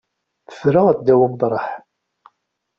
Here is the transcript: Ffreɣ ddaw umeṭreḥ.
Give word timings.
Ffreɣ 0.51 0.87
ddaw 0.97 1.21
umeṭreḥ. 1.25 1.65